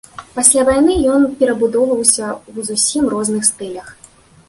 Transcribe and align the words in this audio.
Пасля 0.37 0.63
вайны 0.69 0.95
ён 1.17 1.27
перабудоўваўся 1.43 2.27
ў 2.31 2.69
зусім 2.73 3.15
розных 3.15 3.41
стылях. 3.55 3.97